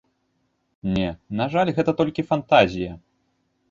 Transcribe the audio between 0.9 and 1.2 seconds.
Не,